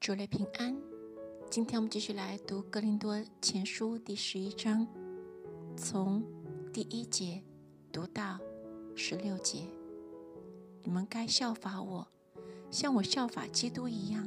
[0.00, 0.74] 主内平安。
[1.50, 4.88] 今天我们继续来读《格林多前书》第十一章，
[5.76, 6.24] 从
[6.72, 7.42] 第一节
[7.92, 8.38] 读到
[8.96, 9.68] 十六节。
[10.82, 12.08] 你们该效法我，
[12.70, 14.26] 像我效法基督一样。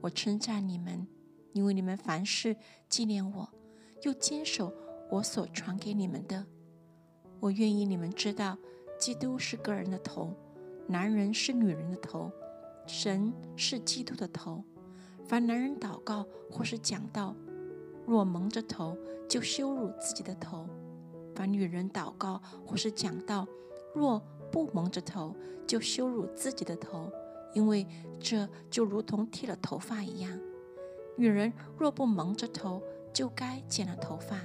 [0.00, 1.06] 我称赞你们，
[1.52, 2.56] 因为你们凡事
[2.88, 3.48] 纪念我，
[4.02, 4.74] 又坚守
[5.12, 6.44] 我所传给你们的。
[7.38, 8.58] 我愿意你们知道，
[8.98, 10.34] 基督是个人的头，
[10.88, 12.32] 男人是女人的头，
[12.84, 14.64] 神是基督的头。
[15.28, 17.36] 凡男人祷告或是讲道，
[18.06, 18.96] 若蒙着头，
[19.28, 20.66] 就羞辱自己的头；
[21.34, 23.46] 凡女人祷告或是讲道，
[23.94, 25.36] 若不蒙着头，
[25.66, 27.12] 就羞辱自己的头，
[27.52, 27.86] 因为
[28.18, 30.40] 这就如同剃了头发一样。
[31.18, 34.38] 女人若不蒙着头，就该剪了头发；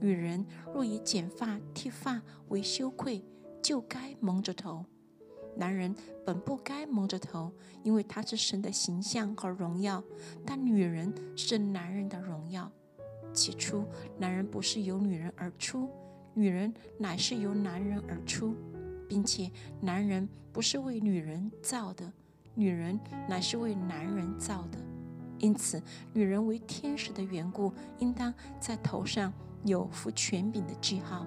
[0.00, 3.24] 女人若以剪发、剃发为羞愧，
[3.62, 4.84] 就该蒙着头。
[5.56, 10.02] 男人本不该蒙着头，因为他是神的形象和荣耀；
[10.46, 12.70] 但女人是男人的荣耀。
[13.32, 13.84] 起初，
[14.18, 15.88] 男人不是由女人而出，
[16.34, 18.56] 女人乃是由男人而出，
[19.08, 22.12] 并且男人不是为女人造的，
[22.54, 24.78] 女人乃是为男人造的。
[25.38, 29.32] 因此，女人为天使的缘故，应当在头上
[29.64, 31.26] 有副权柄的记号。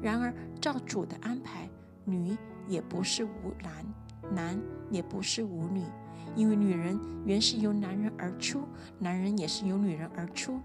[0.00, 1.68] 然而，照主的安排，
[2.04, 2.36] 女。
[2.68, 3.84] 也不是无男，
[4.30, 5.82] 男也不是无女，
[6.36, 8.62] 因为女人原是由男人而出，
[8.98, 10.60] 男人也是由女人而出，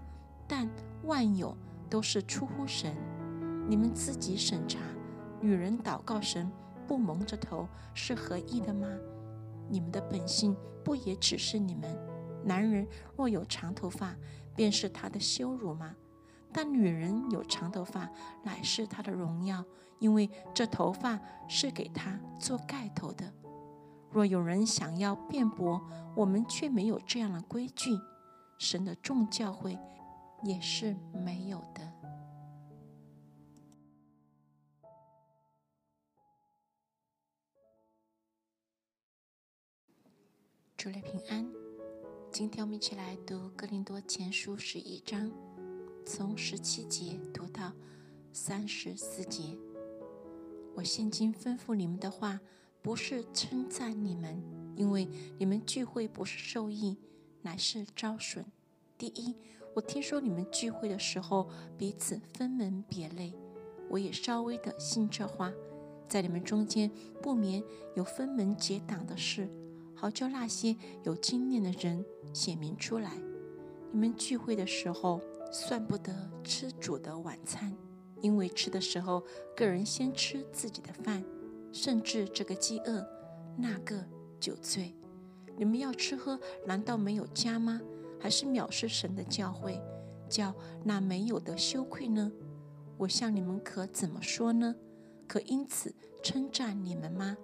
[0.46, 0.68] 但
[1.04, 1.56] 万有
[1.88, 2.94] 都是出乎神。
[3.66, 4.78] 你们自己审查，
[5.40, 6.50] 女人祷告神
[6.86, 8.86] 不蒙着头是合意的吗？
[9.68, 11.98] 你们的本性不也只是你们？
[12.44, 14.14] 男人若有长头发，
[14.54, 15.94] 便是他的羞辱吗？
[16.56, 18.08] 但女人有长头发，
[18.44, 19.64] 乃是她的荣耀，
[19.98, 23.34] 因为这头发是给她做盖头的。
[24.12, 25.82] 若有人想要辩驳，
[26.14, 27.90] 我们却没有这样的规矩，
[28.56, 29.76] 神的众教会
[30.44, 31.92] 也是没有的。
[40.76, 41.50] 主内平安，
[42.30, 45.32] 今天我们一起来读《哥林多前书》十一章。
[46.06, 47.72] 从十七节读到
[48.30, 49.56] 三十四节，
[50.74, 52.38] 我现今吩咐你们的话，
[52.82, 54.42] 不是称赞你们，
[54.76, 56.98] 因为你们聚会不是受益，
[57.40, 58.44] 乃是招损。
[58.98, 59.34] 第一，
[59.74, 61.48] 我听说你们聚会的时候
[61.78, 63.32] 彼此分门别类，
[63.88, 65.50] 我也稍微的信这话，
[66.06, 66.90] 在你们中间
[67.22, 69.48] 不免有分门结党的事，
[69.94, 72.04] 好叫那些有经验的人
[72.34, 73.18] 显明出来。
[73.90, 75.18] 你们聚会的时候。
[75.54, 77.72] 算不得吃主的晚餐，
[78.20, 79.22] 因为吃的时候，
[79.56, 81.24] 个人先吃自己的饭，
[81.72, 83.06] 甚至这个饥饿，
[83.56, 84.04] 那个
[84.40, 84.92] 酒醉。
[85.56, 87.80] 你们要吃喝，难道没有家吗？
[88.20, 89.80] 还是藐视神的教诲，
[90.28, 92.32] 叫那没有的羞愧呢？
[92.98, 94.74] 我向你们可怎么说呢？
[95.28, 97.36] 可因此称赞你们吗？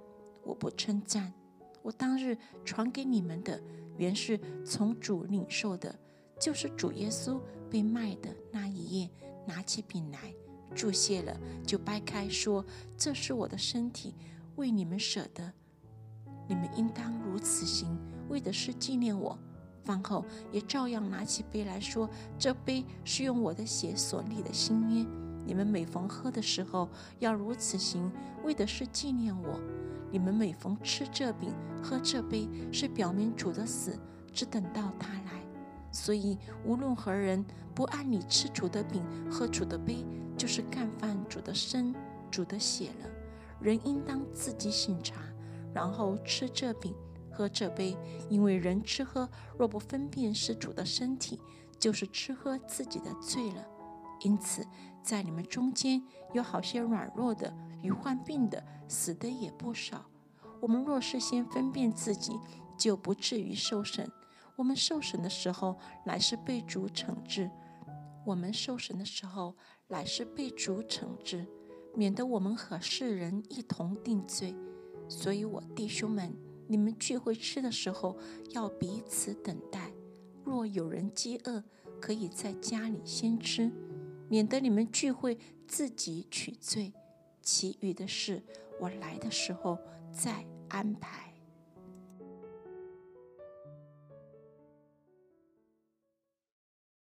[0.43, 1.33] 我不称赞。
[1.81, 3.63] 我当日传给你们的，
[3.99, 5.95] 原是从主领受的。
[6.41, 7.39] 就是主耶稣
[7.71, 9.11] 被卖的那一夜，
[9.47, 10.35] 拿起饼来，
[10.75, 12.65] 注谢了，就掰开，说
[12.97, 14.15] ：“这是我的身体，
[14.57, 15.53] 为你们舍的，
[16.49, 17.95] 你们应当如此行，
[18.31, 19.39] 为的是纪念我。”
[19.85, 22.09] 饭后也照样拿起杯来说
[22.39, 25.07] ：“这杯是用我的血所立的新约，
[25.45, 28.11] 你们每逢喝的时候，要如此行，
[28.45, 29.61] 为的是纪念我。
[30.11, 31.53] 你们每逢吃这饼、
[31.83, 33.99] 喝这杯，是表明主的死，
[34.33, 35.40] 只等到他来。”
[35.93, 40.05] 所以，无论何人不按你吃主的饼、喝主的杯，
[40.37, 41.95] 就是干犯主的身、
[42.31, 43.11] 主的血了。
[43.61, 45.17] 人应当自己醒察，
[45.75, 46.95] 然后吃这饼、
[47.31, 47.97] 喝这杯，
[48.29, 49.29] 因为人吃喝
[49.59, 51.39] 若不分辨是主的身体，
[51.79, 53.67] 就是吃喝自己的罪了。
[54.21, 54.65] 因此，
[55.03, 56.03] 在你们中间
[56.33, 57.53] 有好些软弱的
[57.83, 60.05] 与患病的，死的也不少。
[60.61, 62.39] 我们若是先分辨自己，
[62.79, 64.11] 就不至于受审。
[64.61, 65.75] 我们受审的时候，
[66.05, 67.49] 乃是被主惩治；
[68.27, 69.57] 我们受审的时候，
[69.89, 71.47] 乃是被主惩治，
[71.97, 74.55] 免得我们和世人一同定罪。
[75.09, 76.37] 所以，我弟兄们，
[76.69, 78.19] 你们聚会吃的时候，
[78.51, 79.91] 要彼此等待。
[80.45, 81.65] 若有人饥饿，
[81.99, 83.73] 可以在家里先吃，
[84.29, 86.93] 免得你们聚会自己取罪。
[87.41, 88.43] 其余的事，
[88.79, 89.79] 我来的时候
[90.13, 91.30] 再安排。